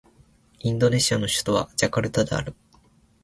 [0.61, 2.55] インドネシアの首都はジャカルタである